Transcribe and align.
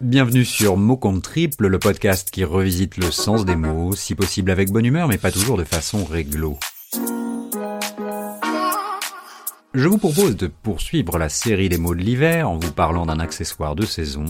Bienvenue 0.00 0.44
sur 0.44 0.76
Mot 0.76 0.96
compte 0.96 1.22
triple, 1.22 1.68
le 1.68 1.78
podcast 1.78 2.30
qui 2.32 2.42
revisite 2.42 2.96
le 2.96 3.12
sens 3.12 3.44
des 3.44 3.54
mots, 3.54 3.94
si 3.94 4.16
possible 4.16 4.50
avec 4.50 4.72
bonne 4.72 4.84
humeur, 4.84 5.06
mais 5.06 5.18
pas 5.18 5.30
toujours 5.30 5.56
de 5.56 5.62
façon 5.62 6.04
réglo. 6.04 6.58
Je 9.72 9.88
vous 9.88 9.98
propose 9.98 10.36
de 10.36 10.48
poursuivre 10.48 11.16
la 11.16 11.28
série 11.28 11.68
des 11.68 11.78
mots 11.78 11.94
de 11.94 12.00
l'hiver 12.00 12.50
en 12.50 12.58
vous 12.58 12.72
parlant 12.72 13.06
d'un 13.06 13.20
accessoire 13.20 13.76
de 13.76 13.86
saison, 13.86 14.24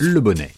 le 0.00 0.18
bonnet. 0.20 0.50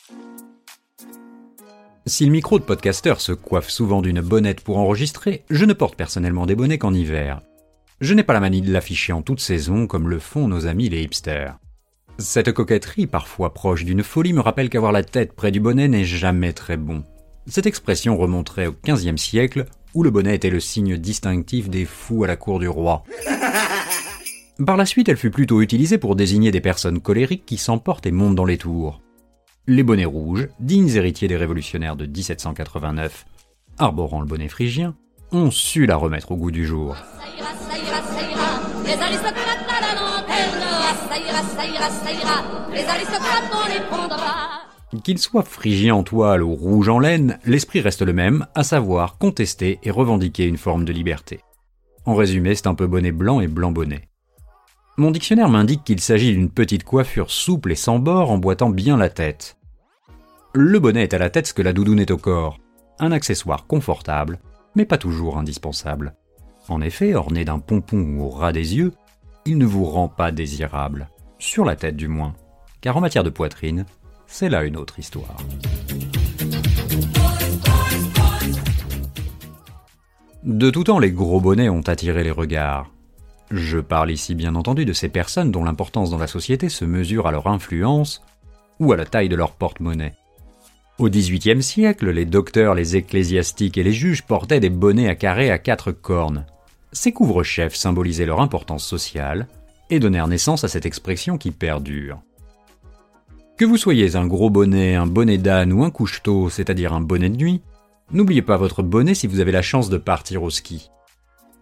Si 2.06 2.24
le 2.24 2.32
micro 2.32 2.58
de 2.58 2.64
podcasteur 2.64 3.20
se 3.20 3.32
coiffe 3.32 3.68
souvent 3.68 4.00
d'une 4.00 4.22
bonnette 4.22 4.62
pour 4.62 4.78
enregistrer, 4.78 5.44
je 5.50 5.66
ne 5.66 5.74
porte 5.74 5.96
personnellement 5.96 6.46
des 6.46 6.54
bonnets 6.54 6.78
qu'en 6.78 6.94
hiver. 6.94 7.42
Je 8.00 8.14
n'ai 8.14 8.24
pas 8.24 8.32
la 8.32 8.40
manie 8.40 8.62
de 8.62 8.72
l'afficher 8.72 9.12
en 9.12 9.20
toute 9.20 9.40
saison 9.40 9.86
comme 9.86 10.08
le 10.08 10.18
font 10.18 10.48
nos 10.48 10.66
amis 10.66 10.88
les 10.88 11.02
hipsters. 11.02 11.58
Cette 12.20 12.52
coquetterie, 12.52 13.06
parfois 13.06 13.54
proche 13.54 13.86
d'une 13.86 14.02
folie, 14.02 14.34
me 14.34 14.42
rappelle 14.42 14.68
qu'avoir 14.68 14.92
la 14.92 15.02
tête 15.02 15.32
près 15.32 15.50
du 15.50 15.58
bonnet 15.58 15.88
n'est 15.88 16.04
jamais 16.04 16.52
très 16.52 16.76
bon. 16.76 17.02
Cette 17.46 17.64
expression 17.64 18.18
remonterait 18.18 18.66
au 18.66 18.74
XVe 18.86 19.16
siècle, 19.16 19.64
où 19.94 20.02
le 20.02 20.10
bonnet 20.10 20.34
était 20.34 20.50
le 20.50 20.60
signe 20.60 20.98
distinctif 20.98 21.70
des 21.70 21.86
fous 21.86 22.22
à 22.22 22.26
la 22.26 22.36
cour 22.36 22.58
du 22.58 22.68
roi. 22.68 23.04
Par 24.66 24.76
la 24.76 24.84
suite, 24.84 25.08
elle 25.08 25.16
fut 25.16 25.30
plutôt 25.30 25.62
utilisée 25.62 25.96
pour 25.96 26.14
désigner 26.14 26.50
des 26.50 26.60
personnes 26.60 27.00
colériques 27.00 27.46
qui 27.46 27.56
s'emportent 27.56 28.06
et 28.06 28.12
montent 28.12 28.36
dans 28.36 28.44
les 28.44 28.58
tours. 28.58 29.00
Les 29.66 29.82
bonnets 29.82 30.04
rouges, 30.04 30.48
dignes 30.60 30.94
héritiers 30.94 31.28
des 31.28 31.38
révolutionnaires 31.38 31.96
de 31.96 32.04
1789, 32.04 33.24
arborant 33.78 34.20
le 34.20 34.26
bonnet 34.26 34.48
phrygien, 34.48 34.94
ont 35.32 35.50
su 35.50 35.86
la 35.86 35.96
remettre 35.96 36.32
au 36.32 36.36
goût 36.36 36.50
du 36.50 36.66
jour. 36.66 36.96
Qu'il 45.02 45.18
soit 45.18 45.42
phrygien 45.42 45.94
en 45.94 46.02
toile 46.02 46.42
ou 46.42 46.54
rouge 46.54 46.88
en 46.88 46.98
laine, 46.98 47.38
l'esprit 47.44 47.80
reste 47.80 48.02
le 48.02 48.12
même, 48.12 48.46
à 48.54 48.62
savoir 48.62 49.18
contester 49.18 49.78
et 49.82 49.90
revendiquer 49.90 50.46
une 50.46 50.58
forme 50.58 50.84
de 50.84 50.92
liberté. 50.92 51.40
En 52.04 52.14
résumé, 52.14 52.54
c'est 52.54 52.66
un 52.66 52.74
peu 52.74 52.86
bonnet 52.86 53.12
blanc 53.12 53.40
et 53.40 53.48
blanc 53.48 53.72
bonnet. 53.72 54.08
Mon 54.98 55.10
dictionnaire 55.10 55.48
m'indique 55.48 55.84
qu'il 55.84 56.00
s'agit 56.00 56.32
d'une 56.32 56.50
petite 56.50 56.84
coiffure 56.84 57.30
souple 57.30 57.72
et 57.72 57.76
sans 57.76 57.98
bord 57.98 58.30
emboîtant 58.30 58.70
bien 58.70 58.96
la 58.96 59.08
tête. 59.08 59.56
Le 60.52 60.78
bonnet 60.78 61.04
est 61.04 61.14
à 61.14 61.18
la 61.18 61.30
tête 61.30 61.46
ce 61.46 61.54
que 61.54 61.62
la 61.62 61.72
doudoune 61.72 62.00
est 62.00 62.10
au 62.10 62.18
corps, 62.18 62.58
un 62.98 63.12
accessoire 63.12 63.66
confortable, 63.66 64.38
mais 64.74 64.84
pas 64.84 64.98
toujours 64.98 65.38
indispensable. 65.38 66.14
En 66.68 66.82
effet, 66.82 67.14
orné 67.14 67.44
d'un 67.44 67.58
pompon 67.58 68.20
au 68.20 68.28
ras 68.28 68.52
des 68.52 68.76
yeux, 68.76 68.92
il 69.46 69.58
ne 69.58 69.66
vous 69.66 69.84
rend 69.84 70.08
pas 70.08 70.32
désirable, 70.32 71.08
sur 71.38 71.64
la 71.64 71.76
tête 71.76 71.96
du 71.96 72.08
moins, 72.08 72.34
car 72.80 72.96
en 72.96 73.00
matière 73.00 73.24
de 73.24 73.30
poitrine, 73.30 73.86
c'est 74.26 74.48
là 74.48 74.62
une 74.64 74.76
autre 74.76 74.98
histoire. 74.98 75.36
De 80.42 80.70
tout 80.70 80.84
temps, 80.84 80.98
les 80.98 81.12
gros 81.12 81.40
bonnets 81.40 81.68
ont 81.68 81.86
attiré 81.86 82.24
les 82.24 82.30
regards. 82.30 82.90
Je 83.50 83.78
parle 83.78 84.10
ici 84.10 84.34
bien 84.34 84.54
entendu 84.54 84.84
de 84.84 84.92
ces 84.92 85.08
personnes 85.08 85.50
dont 85.50 85.64
l'importance 85.64 86.10
dans 86.10 86.18
la 86.18 86.26
société 86.26 86.68
se 86.68 86.84
mesure 86.84 87.26
à 87.26 87.32
leur 87.32 87.46
influence 87.48 88.22
ou 88.78 88.92
à 88.92 88.96
la 88.96 89.04
taille 89.04 89.28
de 89.28 89.36
leur 89.36 89.52
porte-monnaie. 89.52 90.14
Au 90.98 91.08
XVIIIe 91.08 91.62
siècle, 91.62 92.10
les 92.10 92.26
docteurs, 92.26 92.74
les 92.74 92.96
ecclésiastiques 92.96 93.78
et 93.78 93.82
les 93.82 93.92
juges 93.92 94.22
portaient 94.22 94.60
des 94.60 94.70
bonnets 94.70 95.08
à 95.08 95.14
carré 95.14 95.50
à 95.50 95.58
quatre 95.58 95.92
cornes. 95.92 96.46
Ces 96.92 97.12
couvre-chefs 97.12 97.76
symbolisaient 97.76 98.26
leur 98.26 98.40
importance 98.40 98.84
sociale 98.84 99.46
et 99.90 100.00
donnèrent 100.00 100.28
naissance 100.28 100.64
à 100.64 100.68
cette 100.68 100.86
expression 100.86 101.38
qui 101.38 101.50
perdure. 101.50 102.20
Que 103.56 103.64
vous 103.64 103.76
soyez 103.76 104.16
un 104.16 104.26
gros 104.26 104.50
bonnet, 104.50 104.94
un 104.94 105.06
bonnet 105.06 105.38
d'âne 105.38 105.72
ou 105.72 105.84
un 105.84 105.90
couche-tôt, 105.90 106.48
c'est-à-dire 106.48 106.92
un 106.92 107.00
bonnet 107.00 107.28
de 107.28 107.36
nuit, 107.36 107.62
n'oubliez 108.10 108.42
pas 108.42 108.56
votre 108.56 108.82
bonnet 108.82 109.14
si 109.14 109.26
vous 109.26 109.40
avez 109.40 109.52
la 109.52 109.62
chance 109.62 109.90
de 109.90 109.98
partir 109.98 110.42
au 110.42 110.50
ski. 110.50 110.90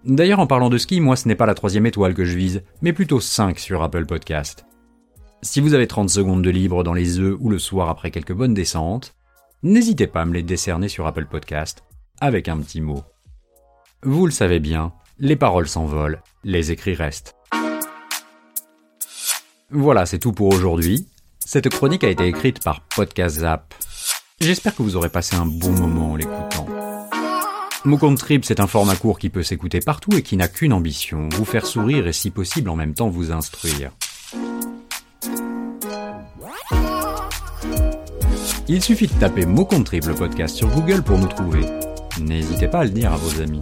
D'ailleurs, 0.04 0.38
en 0.38 0.46
parlant 0.46 0.70
de 0.70 0.78
ski, 0.78 1.00
moi 1.00 1.16
ce 1.16 1.26
n'est 1.26 1.34
pas 1.34 1.46
la 1.46 1.54
troisième 1.54 1.86
étoile 1.86 2.14
que 2.14 2.24
je 2.24 2.36
vise, 2.36 2.62
mais 2.82 2.92
plutôt 2.92 3.20
5 3.20 3.58
sur 3.58 3.82
Apple 3.82 4.06
Podcast. 4.06 4.64
Si 5.42 5.60
vous 5.60 5.74
avez 5.74 5.86
30 5.86 6.08
secondes 6.08 6.42
de 6.42 6.50
libre 6.50 6.84
dans 6.84 6.94
les 6.94 7.18
œufs 7.18 7.36
ou 7.40 7.50
le 7.50 7.58
soir 7.58 7.88
après 7.88 8.10
quelques 8.10 8.32
bonnes 8.32 8.54
descentes, 8.54 9.14
n'hésitez 9.62 10.06
pas 10.06 10.22
à 10.22 10.24
me 10.24 10.34
les 10.34 10.42
décerner 10.42 10.88
sur 10.88 11.06
Apple 11.06 11.26
Podcast 11.26 11.84
avec 12.20 12.48
un 12.48 12.58
petit 12.58 12.80
mot. 12.80 13.02
Vous 14.02 14.26
le 14.26 14.32
savez 14.32 14.60
bien, 14.60 14.92
les 15.20 15.36
paroles 15.36 15.68
s'envolent, 15.68 16.22
les 16.44 16.70
écrits 16.70 16.94
restent. 16.94 17.34
Voilà, 19.70 20.06
c'est 20.06 20.18
tout 20.18 20.32
pour 20.32 20.52
aujourd'hui. 20.52 21.08
Cette 21.44 21.68
chronique 21.68 22.04
a 22.04 22.08
été 22.08 22.26
écrite 22.26 22.62
par 22.62 22.80
Podcast 22.80 23.40
Zap. 23.40 23.74
J'espère 24.40 24.74
que 24.74 24.82
vous 24.82 24.96
aurez 24.96 25.08
passé 25.08 25.36
un 25.36 25.46
bon 25.46 25.72
moment 25.72 26.12
en 26.12 26.16
l'écoutant. 26.16 26.66
Trip, 28.16 28.44
c'est 28.44 28.60
un 28.60 28.66
format 28.66 28.96
court 28.96 29.18
qui 29.18 29.30
peut 29.30 29.42
s'écouter 29.42 29.80
partout 29.80 30.12
et 30.14 30.22
qui 30.22 30.36
n'a 30.36 30.48
qu'une 30.48 30.72
ambition, 30.72 31.28
vous 31.32 31.44
faire 31.44 31.66
sourire 31.66 32.06
et 32.06 32.12
si 32.12 32.30
possible 32.30 32.70
en 32.70 32.76
même 32.76 32.94
temps 32.94 33.08
vous 33.08 33.32
instruire. 33.32 33.92
Il 38.68 38.82
suffit 38.82 39.06
de 39.06 39.14
taper 39.14 39.46
Mot 39.46 39.66
le 39.70 40.14
podcast 40.14 40.54
sur 40.54 40.68
Google 40.68 41.02
pour 41.02 41.18
nous 41.18 41.28
trouver. 41.28 41.64
N'hésitez 42.20 42.68
pas 42.68 42.80
à 42.80 42.84
le 42.84 42.90
dire 42.90 43.12
à 43.12 43.16
vos 43.16 43.40
amis. 43.40 43.60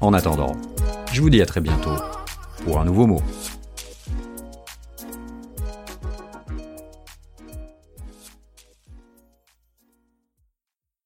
En 0.00 0.12
attendant, 0.12 0.52
je 1.12 1.20
vous 1.20 1.30
dis 1.30 1.40
à 1.40 1.46
très 1.46 1.60
bientôt 1.60 1.94
pour 2.64 2.80
un 2.80 2.84
nouveau 2.84 3.06
mot. 3.06 3.22